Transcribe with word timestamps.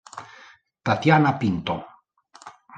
Tatiana 0.83 1.37
Pinto 1.39 1.75